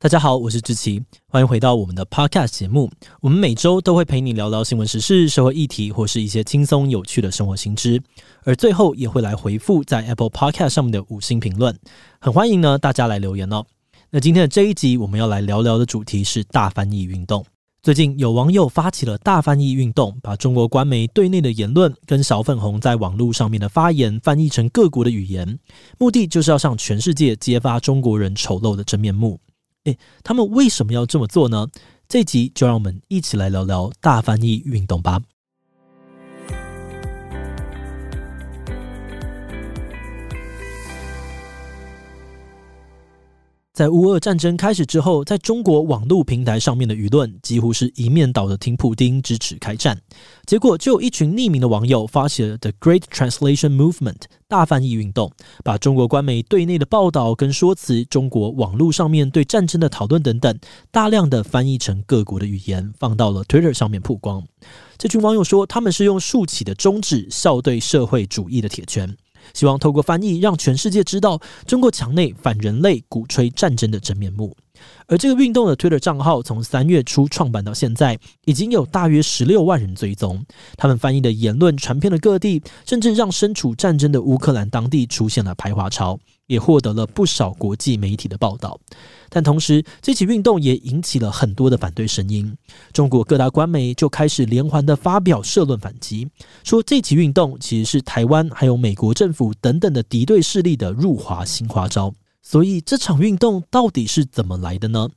[0.00, 2.88] 大家好，我是志祺，欢迎回到我们的 Podcast 节目。
[3.20, 8.00] 我们每周都会陪你聊聊新闻时事、社会议题，或是一些轻松有趣的生活新知。
[8.44, 11.76] 而最后也会来回复在 Apple Podcast 上面的五星评论。
[12.20, 13.64] 很欢迎呢大家来留言哦。
[14.08, 17.44] 那今天的这一集我们要来聊聊的主题是大翻译运动。
[17.82, 25.58] 最近有网友发起了大翻译运动，把中国官媒对内的言论跟小粉红在网络上面的发言翻译成各国的语言，
[25.98, 29.40] 目的就是要向全世界揭发中国人丑陋的真面目。
[30.22, 31.68] 他们为什么要这么做呢？
[32.08, 35.20] 这集就让我们一起来聊聊大翻译运动吧。
[43.78, 49.96] 在乌俄战争开始之后，在中国网络平台上面的舆论几乎是一面倒的听普丁，支持开战。
[50.46, 55.30] 结果就有一群匿名的网友发起了 The Great Translation Movement 大翻译运动，
[55.62, 60.58] 把中国官媒对内的报道跟说辞、中国网络上面对战争的讨论等等，
[60.90, 64.42] 大量的翻译成各国的语言，放到了 Twitter 上面曝光。
[64.96, 69.16] 这群网友说，他们是用竖起的中指笑对社会主义的铁拳。
[69.54, 74.56] 希望透过翻译，让全世界知道中国墙内反人类、鼓吹战争的真面目。
[75.08, 80.44] 而这个运动的 Twitter 账号从三月初创办到现在，已经有大约十六万人追踪。
[80.76, 88.78] 他们翻译的言论传遍了各地，甚至让身处战争的乌克兰当地出现了排华潮，也获得了不少国际媒体的报道。
[89.28, 92.56] 但同时，这起运动也引起了很多的反对声音。
[92.92, 96.26] 中国各大官媒就开始连环的发表社论反击，
[96.64, 102.12] 说这起运动其实是台湾还有美国政府等等的敌对势力的入华新花招。
[102.42, 105.08] 所以这场运动到底是怎么来的呢？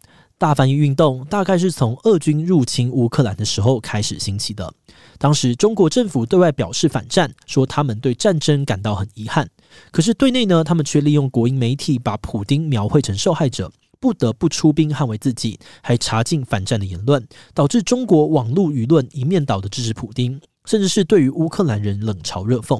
[0.41, 4.73] 大翻译运动大概是从俄军入侵乌克兰的时候开始兴起的。
[5.19, 9.47] 当时中国政府对外表示反战，说他们对战争感到很遗憾。
[9.91, 17.23] 可是对内呢，他们却利用国营媒体把普丁描绘成受害者，不得不出兵捍卫自己，还查禁反战的言论，
[17.53, 20.41] 导致中国网络舆论一面倒的支持普丁。
[20.65, 22.79] 甚至是对于乌克兰人冷嘲热讽，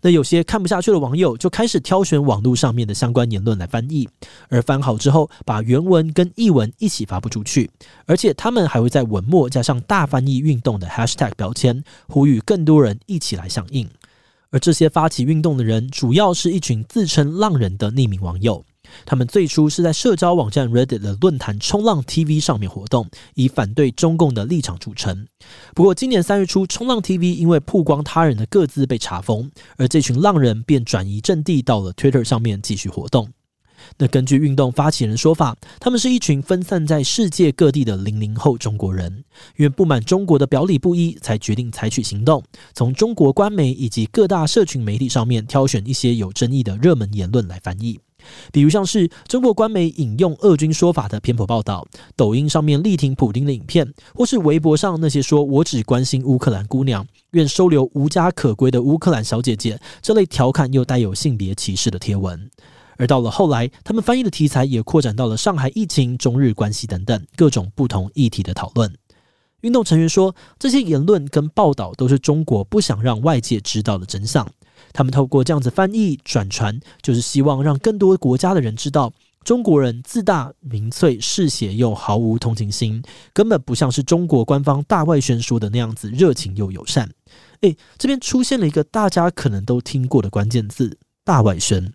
[0.00, 4.08] 那有些看不下去的网友就开始挑选网络上面的相关言论来翻译，
[4.48, 7.70] 而翻好之后，把原文跟译文一起发布出去，
[8.06, 13.88] 而且他们还会在文末加上大翻译运动的 hashtag 标签，呼吁更多人一起来响应。
[14.50, 18.62] 而这些发起运动的人，主要是一群自称浪人的匿名网友。
[19.04, 25.26] 他们最初是在社交网站 Reddit 的论坛冲浪 TV 上面活动，以反对中共的立场著称。
[25.74, 33.28] 不过，今年三月初，冲浪 TV 因为曝光他人的个资被查封，而这群浪人便转移阵地到了 Twitter 上面继续活动。
[33.98, 39.12] 那根据运动发起人说法，他们是一群分散在世界各地的零零后中国人，
[39.56, 47.98] 因为不满中国的表里不一，才决定采取行动，从中国官媒以及各大社群媒体上面挑选一些有争议的热门言论来翻译。
[48.52, 62.50] 比如像是中国官媒引用俄军说法的偏颇报道，抖音上面力挺普丁的影片，或是微博上那些说我只关心乌克兰姑娘，愿收留无家可归的乌克兰小姐姐这类调侃又带有性别歧视的贴文。
[62.98, 68.94] 而到了后来，他们翻译的题材也扩展到了上海疫情、中日关系等等各种不同议题的讨论。
[69.62, 74.46] 运动成员说，这些言论跟报道都是中国不想让外界知道的真相。
[74.92, 79.12] 他们透过这样子翻译转传，就是希望让更多国家的人知道，
[79.44, 87.10] 中国人自大、民粹、嗜血又毫无同情心，根本不像是中国官方大外宣说的那样子热情又友善。
[87.62, 91.92] 诶，这边出现了一个大家可能都听过的关键字：大外宣。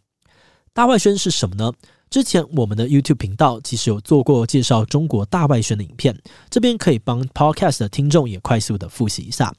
[0.74, 1.72] 大外宣是什么呢？
[2.10, 6.18] 之前我们的 YouTube 频道其实有做过介绍中国大外宣的影片，
[6.50, 9.54] 这边可以帮 Podcast 的听众也快速的复习一下。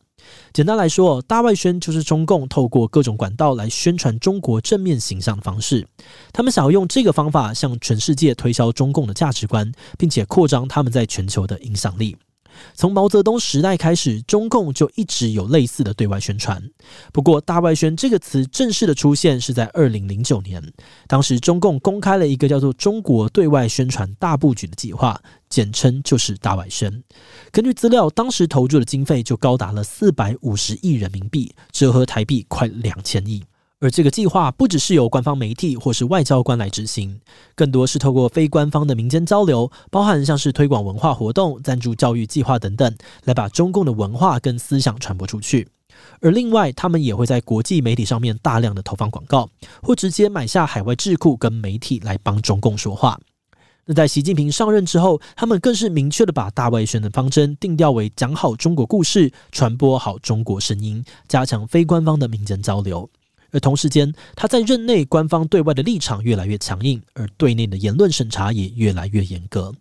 [0.52, 5.86] 简单来说，大外宣就是中共透过各种管道来宣传中国正面形象的方式。
[6.32, 12.16] 他们想要用这个方法向全世界推销中共的价值观，并且扩张他们在全球的影响力。
[12.74, 16.62] 从毛泽东时代开始，中共就一直有类似的对外宣传。
[17.12, 20.62] 不过，“大外宣”这个词正式的出现是在二零零九年，
[21.06, 27.02] 当时中共公开了一个叫做“中国对外宣传大布局”的计划，简称就是“大外宣”。
[27.52, 33.44] 根据资料，当时投注的经费就高达了四百五十亿人民币，折合台币快两千亿。
[33.80, 37.20] 而这个计划不只是由官方媒体或是外交官来执行，
[37.54, 42.92] 更多是透过非官方的民间交流，包含像是推广文化活动、赞助教育计划等等，
[43.22, 45.68] 来把中共的文化跟思想传播出去。
[46.20, 49.48] 而另外，他们也会在国际媒体上面大量的投放广告，
[49.80, 53.20] 或直接买下海外智库跟媒体来帮中共说话。
[53.86, 63.08] 那在习近平上任之后，他们更是明确的把大外宣的方针定调为讲好中国故事，传播好中国声音，加强非官方的民间交流。
[63.50, 69.74] 而同时间，他在任内官方对外的立场越来越强硬，而对内的言论审查也越来越严格。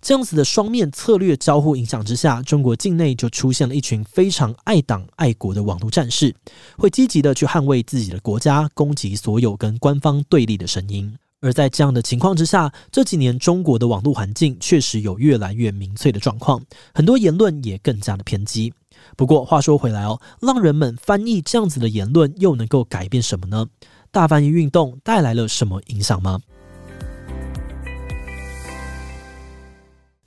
[0.00, 6.34] 这样子的双面策略交互影响之下，中国境内就出现了一群非常爱党爱国的网络战士，
[6.76, 11.16] 会积极的去捍卫自己的国家，攻击所有跟官方对立的声音。
[11.42, 16.62] 而在这样的情况之下，这几年中国的网络环境确实有越来越民粹的状况，
[16.94, 18.72] 很多言论也更加的偏激。
[19.16, 23.66] 不过话说回来哦，让人们翻译这样子的言论又能够改变什么呢？
[24.12, 26.38] 大翻译运动带来了什么影响吗？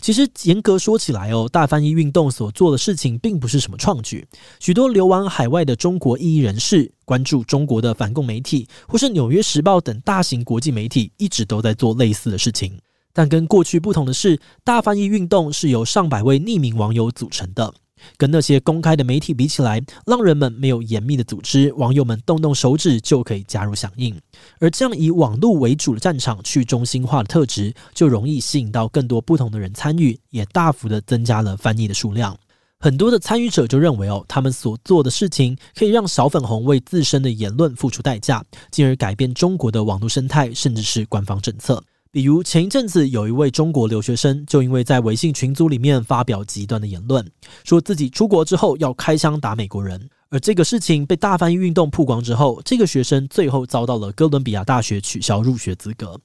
[0.06, 4.24] 其实严格说起来哦，大翻译运动所做的事情并不是什么创举，
[4.60, 12.78] 许多流亡海外的中国异议人士、关注中国的反共媒体，或是《纽约时报》等大型国际媒体，一直都在做类似的事情。
[13.14, 17.74] 但跟过去不同的是，大翻译运动是由上百位匿名网友组成的。
[18.18, 24.16] 跟那些公开的媒体比起来，浪人们没有严密的组织，网友们动动手指就可以加入响应。
[24.60, 32.38] 而这样以网络为主的战场，去中心化的特质，就容易吸引到更多不同的人参与，也大幅的增加了翻译的数量。
[32.78, 41.82] 很多的参与者就认为哦，他们所做的事情可以让小粉红为自身的言论付出代价，进而改变中国的网络生态，甚至是官方政策。
[42.16, 47.30] 比如前一阵子，有一位中国留学生就因为在微信群组里面发表极端的言论，
[47.66, 50.10] 说自己出国之后要开枪打美国人。
[50.30, 56.18] 而这个事情被大翻译运动曝光之后，这个学生最后遭到了哥伦比亚大学取消入学资格。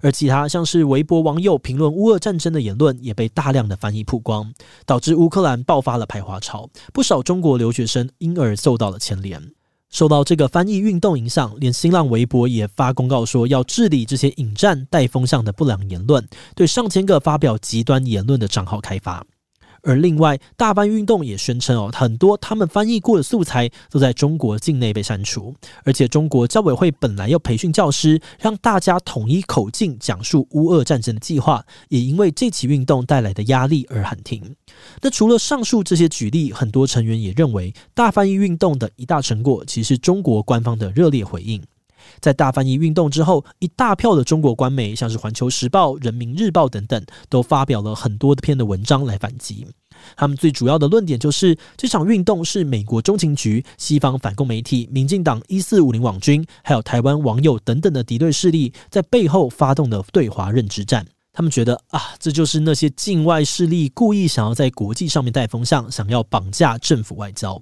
[0.00, 4.52] 而其他像是微博网友评论乌俄战争的言论也被大量的翻译曝光，
[4.84, 9.52] 导致乌克兰爆发了排华潮，不少中国留学生因而受到了牵连。
[9.90, 19.24] 受到这个翻译运动影响，连新浪微博也发公告说要治理这些引战带风向的不良言论，对上千个发表极端言论的账号开发。
[19.86, 25.54] 而另外，大翻运动也宣称哦，很多他们翻译过的素材都在中国境内被删除，
[25.84, 34.56] 而且中国教委会本来要培训教师，让大家统一口径讲述乌俄战争的计划，也因为这起运动带来的压力而喊停。
[35.00, 41.62] 那除了上述这些举例，很多成员也认为，大翻译运动的一大成果，其实中国官方的热烈回应。
[42.20, 49.66] 在大翻译运动之后，一大票的中国官媒，像是《环球时报》、《人民日报》等等，都发表了很多篇的文章来反击。
[50.14, 61.06] 他们最主要的论点就是，这场运动是美国中情局、西方反共媒体、民进党一四五零网军，还有台湾网友等等的敌对势力在背后发动的对华认知战。
[61.36, 67.60] 他们觉得啊，这就是那些境外势力故意想要在国际上面带风向，想要绑架政府外交。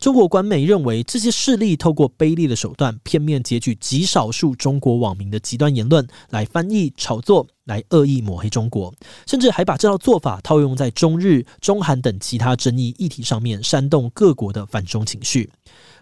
[0.00, 8.92] 中国官媒认为，这些势力透过卑劣的手段，片面截取极少数中国网民的极端言论来翻译炒作，来恶意抹黑中国，
[9.24, 15.48] 甚至还把这套做法套用在中日、中韩等其他争议议题上面，煽动各国的反中情绪。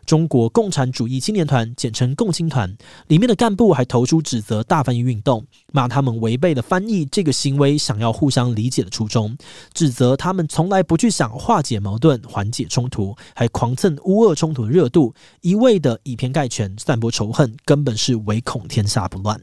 [0.07, 2.77] 中国共产主义青年团（简称共青团）
[3.09, 9.37] 里面的干部还投书指责大翻译运动，骂他们违背了翻译这个行为想要互相理解的初衷，
[9.73, 19.41] 指责他们从来不去想化解矛盾、缓解冲突，还狂蹭乌俄冲突的热度，一味的以偏概全、散播仇恨，根本是唯恐天下不乱。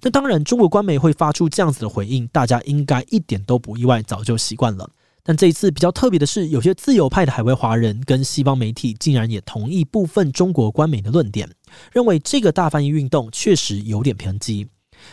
[0.00, 4.88] 那当然，中国官媒会发出这样子的回应，大家应该一点都不意外，早就习惯了。
[5.26, 11.50] 但这一次比较特别的是，有些自由派的海外华人跟西方媒体竟然也同意部分中国官媒的论点，
[11.92, 14.68] 认为这个大翻译运动确实有点偏激。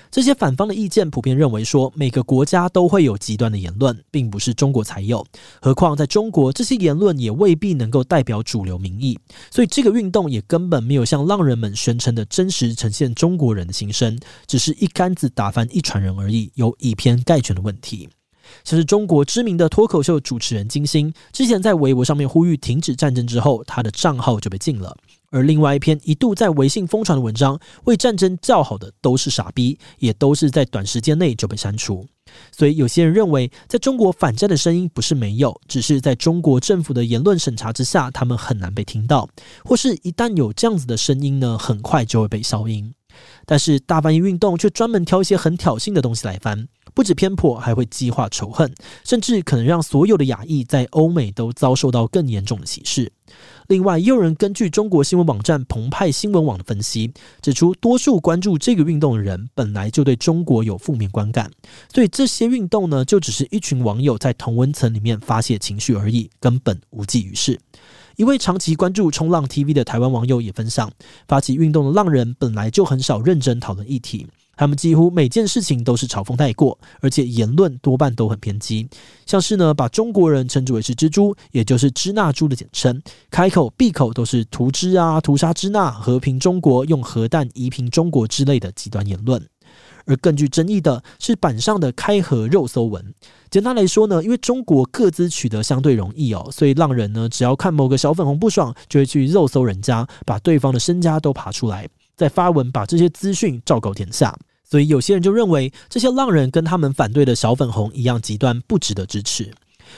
[0.10, 5.26] 这些反方的意见普遍认为说，每个国家都会有极端的言论，并不是中国才有。
[5.62, 9.20] 何况在中国，这些言论也未必能够代表主流民意，
[9.52, 14.18] 所以这个运动也根本没有像浪人们宣称的真实呈现中国人的心声，
[14.48, 18.08] 只是一竿子打翻一船人而已，有以偏概全的问题。
[18.64, 24.96] 像是中国知名的脱口秀主持人金星，之前在微博上面呼吁停止战争之后，他的账号就被禁了。
[25.30, 32.06] 而另外一篇一度在微信疯传的文章，为战争叫好的都是傻逼，也都是在短时间内就被删除。
[32.52, 39.28] 所以有些人认为，在中国反战的声音不是没有，只是在中国政府的言论审查之下，他们很难被听到，
[39.66, 42.94] 或是一旦有这样子的声音呢，很快就会被消音。
[43.46, 46.68] 但是大翻译运动却专门挑一些很挑衅的东西来翻。
[46.94, 48.74] 不止偏颇，还会激化仇恨，
[49.04, 53.12] 甚至可能让所有的亚裔在欧美都遭受到更严重的歧视。
[53.68, 61.50] 另外，也有人根据中国新闻网站澎湃新闻网的分析，指出多数关注这个运动的人本来就对中国有负面观感，
[61.94, 67.60] 所以这些运动呢，就只是一群网友在同温层里面发泄情绪而已，根本无济于事。
[68.18, 70.92] 一位长期关注冲浪 TV 的台湾网友也分享，
[71.28, 74.28] 发起运动的浪人本来就很少认真讨论议题。
[74.56, 78.88] 他们几乎每件事情都是嘲讽带过，而且言论多半都很偏激，
[79.26, 89.42] 像是呢把中国人称之为是蜘蛛，也就是支那猪的简称，开口闭口都是屠支啊、屠杀支那、和平中国、用核弹夷平中国之类的极端言论。
[90.06, 93.14] 而更具争议的是板上的开合肉搜文。
[93.50, 101.88] 简单来说呢，因为中国各自取得相对容易哦，所以浪人呢只要看某个小粉红不爽，就会去肉搜人家，把对方的身家都爬出来。
[102.24, 109.54] 在发文把这些资讯昭告天下，所以有些人就认为这些浪人跟他们反对的小粉红一样极端，不值得支持。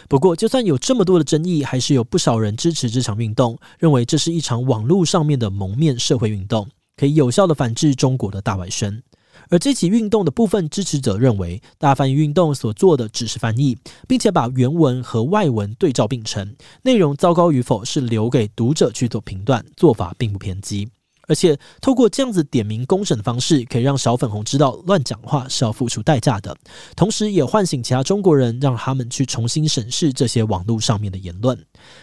[0.09, 6.67] 不过，就算有这么多的争议，还是有不少人支持这场运动，认为这是一场网络上面的蒙面社会运动，
[6.97, 9.03] 可以有效的反制中国的大外宣。
[9.51, 13.77] 而这起运动的部分支持者认为，大翻译运动所做的只是翻译，
[14.07, 20.89] 并且把原文和外文对照并成，内容糟糕与否是留给读者去做评断，做法并不偏激。
[21.27, 26.55] 而且透过这样子点名公审的方式，可以让小粉红知道乱讲话是要付出代价的，
[26.95, 31.57] 同时也唤醒其他中国人，让他们去重新审视这些网络上面的言论。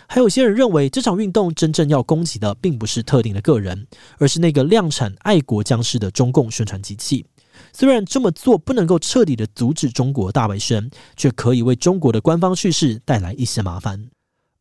[0.07, 3.87] 还有些人认为，这场运动真正要攻击的，并不是特定的个人，
[4.19, 7.25] 而是那个量产爱国僵尸的中共宣传机器。
[7.73, 14.09] 虽然这么做不能够彻底的阻止中国大外宣，却可以为中国的官方叙事带来一些麻烦。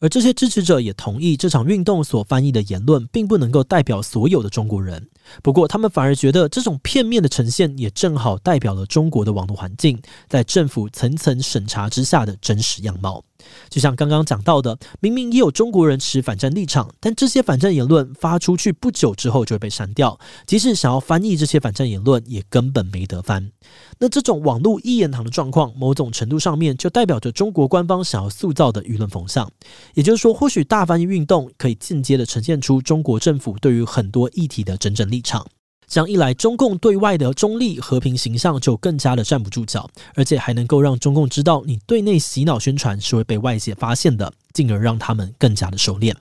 [0.01, 5.07] 而这些支持者也同意，这场运动所翻译的言论并不能够代表所有的中国人。
[5.43, 13.23] 不过，他们反而觉得这种片面的呈现也正好代表了中国的网络环境在政府层层审查之下的真实样貌。
[13.69, 20.19] 就像刚刚讲到的，明明也有中国人持反战立场，但这些反战言论发出去不久之后就会被删掉。
[20.45, 23.51] 即使想要翻译这些反战言论，也根本没得翻。
[23.99, 29.51] 那这种网络一言堂的状况，某种程度上面就代表着中国官方想要塑造的舆论风向。
[29.93, 35.45] 也就是说，或许大翻译运动可以间接的呈现出中国政府对于很多议题的真正立场。
[35.91, 46.15] 这样一来，中共对外的中立和平形象就更加的站不住脚，而且还能够让中共知道你对内洗脑宣传是会被外界发现的，进而让他们更加的熟练。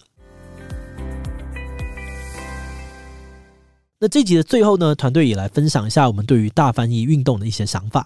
[4.00, 8.04] 那这集的最后呢，团队也来分享一下我们对于大翻译运动的一些想法。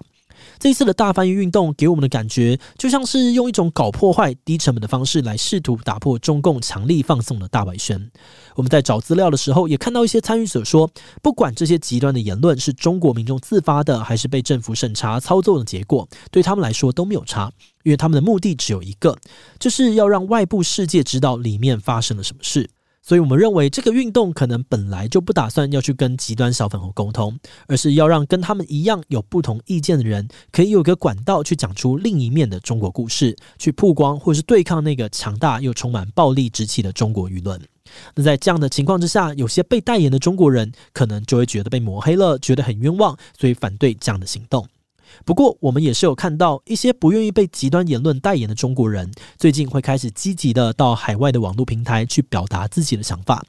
[0.58, 8.11] 这一次的大翻译运动给我们的感觉，就像是用一种搞破坏、低成本的方式来试图打破中共强力放送的大外宣。
[8.54, 10.90] 我们在找资料的时候，也看到一些参与者说，
[11.23, 19.16] 不管这些极端的言论是中国民众自发的，还是被政府审查操纵的结果，对他们来说都没有差，因为他们的目的只有一个，
[19.58, 22.70] 就是要让外部世界知道里面发生了什么事。
[23.06, 37.61] 所以我们认为，这个运动可能本来就不打算要去跟极端小粉红沟通，而是要让跟他们一样有不同意见的人，可以有个管道去讲出另一面的中国故事，去曝光或是对抗那个强大又充满暴力之气的中国舆论。
[38.14, 44.66] 那在这样的情况之下，有些被代言的中国人可能就会觉得被抹黑了，觉得很冤枉，所以反对这样的行动。
[45.25, 53.44] 不过，我们也是有看到一些不愿意被极端言论代言的中国人，最近会开始积极的到海外的网络平台去表达自己的想法。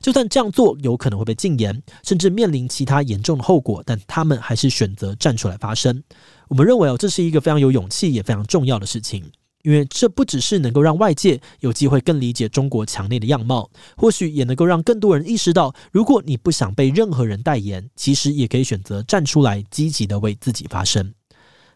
[0.00, 6.02] 就算这样做有可能会被禁言，甚至面临其他严重的后果，但他们还是选择站出来发声。
[6.48, 9.24] 我们认为哦，这是一个非常有勇气也非常重要的事情。
[9.62, 21.12] 因为这不只是能够让外界有机会更理解中国强烈的样貌，或许也能够让更多人意识到，如果你不想被任何人代言，其实也可以选择站出来，积极的为自己发声。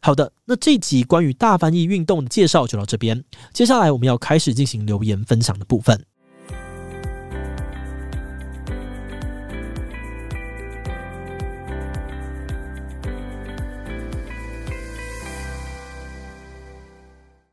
[0.01, 6.05] 好的，那这集关于大翻译运动的介绍就到这边，接下来我们要开始进行留言分享的部分。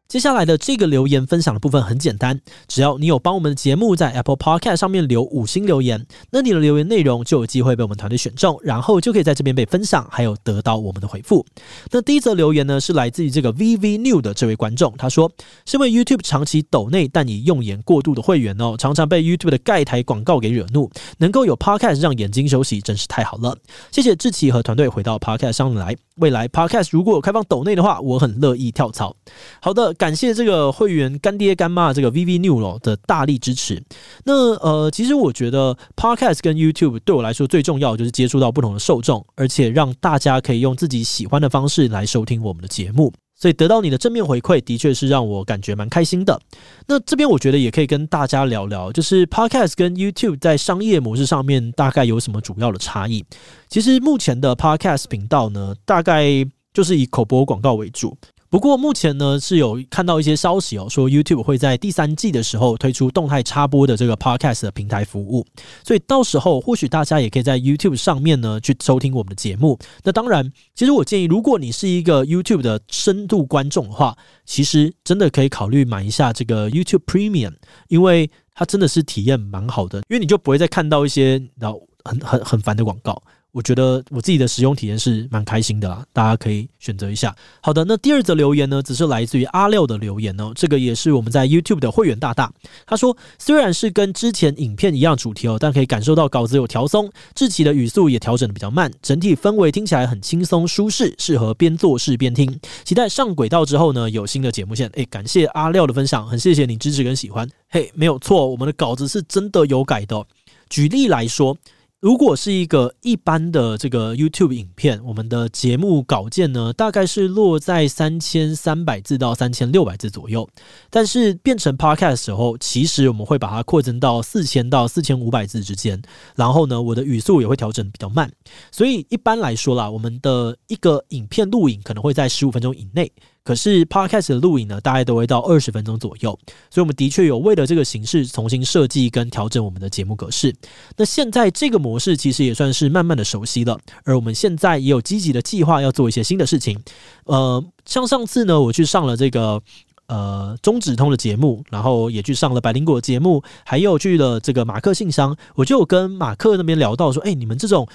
[0.10, 11.46] 接下来的这个留言分享的部分很简单，只要你有帮我们的节目在 Apple Podcast 上面留五星留言，那你的留言内容就有机会被我们团队选中，然后就可以在这边被分享，还有得到我们的回复。
[11.92, 15.32] 那第一则留言呢，是来自于这个 VV New 的这位观众，他说
[15.68, 20.90] ：“身为 YouTube 长期抖内但已用眼过度的会员哦，常常被 YouTube 的盖台广告给惹怒，
[21.20, 23.56] 能够有 Podcast 让眼睛休息，真是太好了。
[23.92, 29.16] 谢谢志奇和团队回到 Podcast 上来，未来 Podcast 如果有开放抖内的话，我很乐意跳槽。
[29.62, 33.84] 好的。”感谢这个会员干爹干妈这个 VV New 咯的大力支持。
[34.24, 43.12] 那呃，其实我觉得 Podcast 跟 YouTube 对我来说最重要就是接触到不同的受众，而且让大家可以用自己喜欢的方式来收听我们的节目。
[43.40, 46.40] 所以得到你的正面回馈，的确是让我感觉蛮开心的。
[46.88, 53.26] 那这边我觉得也可以跟大家聊聊，就是 Podcast 跟 YouTube 在商业模式上面大概有什么主要的差异。
[53.70, 58.18] 其实目前的 Podcast 频道呢，大概就是以口播广告为主。
[58.50, 65.46] 不过目前呢，是有看到一些消息哦，说 YouTube 会在第三季的时候推出动态插播的这个 Podcast 的平台服务，
[65.86, 69.78] 所以到时候或许大家也可以在 YouTube 上面呢去收听我们的节目。
[70.04, 77.54] 那当然，其实我建议，如果你是一个 YouTube 的深度观众的话，其实真的可以考虑买一下这个 YouTube Premium，
[77.88, 83.22] 因为它真的是体验蛮好的，因为你就不会再看到一些然后很很很烦的广告。
[83.52, 87.36] 我觉得我自己的使用体验是蛮开心的啦，大家可以选择一下。
[87.62, 92.54] 好的，那第二则留言呢，只是来自于阿廖的留言哦，这个也是我们在 YouTube 的会员大大。
[92.86, 102.60] 他说，虽然是跟之前影片一样主题哦，但可以感受到稿子有调松，志奇的语速也调整的比较慢，整体氛围听起来很轻松舒适，适合边做事边听。
[102.84, 104.88] 期待上轨道之后呢，有新的节目线。
[104.94, 107.50] 诶，感谢阿廖的分享，很谢谢你支持跟喜欢。
[107.70, 110.24] 嘿，没有错，我们的稿子是真的有改的。
[110.70, 111.58] 举例来说。
[112.02, 120.48] 如果是一个一般的这个 YouTube 影片，我们的节目稿件呢，大概是落在三千三百字到三千六百字左右。
[120.90, 126.02] 但是变成 Podcast 的时候，其实我们会把它扩增到四千到四千五百字之间。
[126.38, 128.32] 然后呢，我的语速也会调整比较慢。
[128.72, 133.12] 所以一般来说啦，我们的一个影片录影可能会在十五分钟以内。
[133.44, 136.38] 可是 Podcast 的录影呢，大概都会到二十分钟左右，
[136.70, 140.54] 所以我们的确有为了这个形式重新设计跟调整我们的节目格式。
[140.98, 146.80] 那现在这个模式其实也算是慢慢的熟悉了，而我们现在也有积极的计划要做一些新的事情。
[147.26, 149.60] 呃，像上次呢，我去上了这个
[150.08, 157.88] 呃中指通的节目，然后也去上了百灵果节目，还有去了这个马克信箱，我就跟马克那边聊到说，哎，你们这种。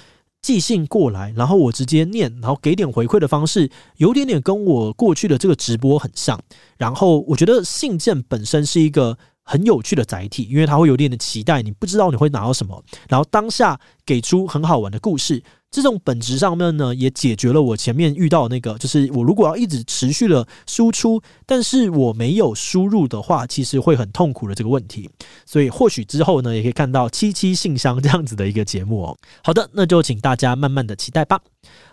[0.45, 6.39] 寄信过来，然后我直接念，然后给点回馈的方式，有点点跟我过去的这个直播很像。
[6.77, 15.41] 然后我觉得信件本身是一个很有趣的载体，因为它会有点点期待，你不知道你会拿到什么，然后当下给出很好玩的故事。
[15.71, 25.09] 这种本质上面呢，也解决了我前面遇到的那个，就是我如果要一直持续的输出，但是我没有输入的话，其实会很痛苦的这个问题。
[25.45, 29.17] 所以或许之后呢，也可以看到七七信箱这样子的一个节目哦。
[29.43, 31.41] 好的，那就请大家慢慢的期待吧。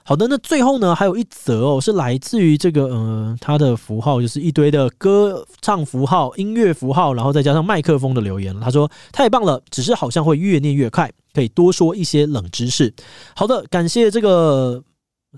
[0.04, 8.58] 好的，那最后呢，还有一则哦，是来自于这个，嗯、呃，它的符号就是一堆的歌唱符号、音乐符号，然后再加上麦克风的留言。
[8.60, 12.92] 他说太棒了，只是好像会越念越快，可以多说一些冷知识。
[13.36, 14.82] 好的，感谢这个。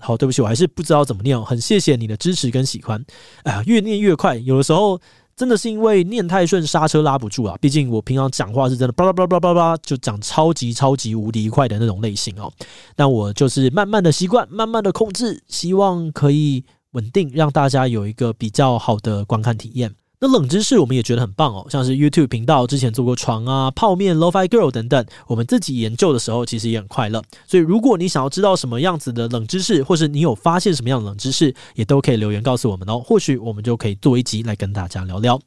[0.01, 1.43] 好，对不起，我还是不知道怎么念哦。
[1.43, 3.01] 很谢谢你的支持跟喜欢。
[3.43, 4.99] 哎呀，越念越快，有的时候。
[5.35, 7.57] 真的是因为念太顺，刹车拉不住啊！
[7.59, 12.49] 毕竟我平常讲话是真的叭叭叭叭叭叭，就讲超级超级无敌快的那种类型哦。
[12.95, 19.93] 但我就是慢慢的习惯，慢慢的控制，希望可以稳定，让大家有一个比较好的观看体验。
[20.19, 27.21] 那冷知识我们也觉得很棒哦，像是 YouTube 频道之前做过床啊、泡面、Lo-Fi Girl 等等，我们自己研究的时候其实也很快乐。
[27.47, 35.39] 所以如果你想要知道什么样子的冷知识，或是你有发现什么样的冷知识，也都可以留言告诉我们哦，或许我们就可以做一集来跟大家聊聊。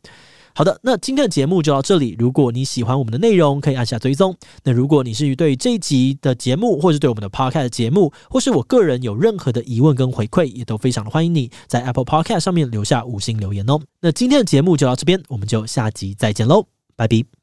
[0.58, 2.16] 好的，那今天的节目就到这里。
[2.18, 4.36] 如果你喜欢我们的内容，可以按下追踪。
[4.64, 13.78] 那如果你是对这一集的节目，或是对我们的 Podcast 节目，或是我个人有任何的疑问跟回馈，也都非常的欢迎你在 Apple Podcast 上面留下五星留言哦。
[14.00, 16.66] 那今天的节目就到这边，我们就下集再见喽，
[16.96, 17.37] 拜拜。